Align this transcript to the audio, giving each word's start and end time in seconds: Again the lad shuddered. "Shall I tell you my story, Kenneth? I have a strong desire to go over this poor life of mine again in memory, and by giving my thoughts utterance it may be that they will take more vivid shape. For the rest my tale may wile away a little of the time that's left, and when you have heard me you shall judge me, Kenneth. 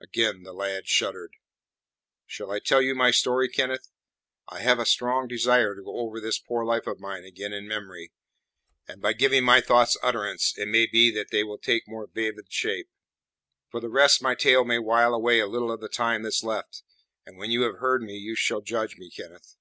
Again 0.00 0.42
the 0.42 0.54
lad 0.54 0.86
shuddered. 0.86 1.34
"Shall 2.24 2.50
I 2.50 2.60
tell 2.60 2.80
you 2.80 2.94
my 2.94 3.10
story, 3.10 3.46
Kenneth? 3.46 3.90
I 4.48 4.60
have 4.60 4.78
a 4.78 4.86
strong 4.86 5.28
desire 5.28 5.74
to 5.74 5.82
go 5.82 5.98
over 5.98 6.18
this 6.18 6.38
poor 6.38 6.64
life 6.64 6.86
of 6.86 6.98
mine 6.98 7.24
again 7.24 7.52
in 7.52 7.68
memory, 7.68 8.10
and 8.88 9.02
by 9.02 9.12
giving 9.12 9.44
my 9.44 9.60
thoughts 9.60 9.98
utterance 10.02 10.56
it 10.56 10.68
may 10.68 10.86
be 10.86 11.10
that 11.10 11.30
they 11.30 11.44
will 11.44 11.58
take 11.58 11.86
more 11.86 12.06
vivid 12.10 12.50
shape. 12.50 12.88
For 13.68 13.80
the 13.82 13.90
rest 13.90 14.22
my 14.22 14.34
tale 14.34 14.64
may 14.64 14.78
wile 14.78 15.12
away 15.12 15.40
a 15.40 15.46
little 15.46 15.70
of 15.70 15.82
the 15.82 15.90
time 15.90 16.22
that's 16.22 16.42
left, 16.42 16.82
and 17.26 17.36
when 17.36 17.50
you 17.50 17.60
have 17.64 17.76
heard 17.76 18.00
me 18.00 18.14
you 18.16 18.34
shall 18.34 18.62
judge 18.62 18.96
me, 18.96 19.10
Kenneth. 19.10 19.56